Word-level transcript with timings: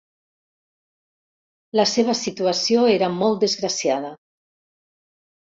La 1.79 1.85
seva 1.91 2.15
situació 2.21 2.87
era 2.95 3.11
molt 3.19 3.39
desgraciada. 3.45 4.13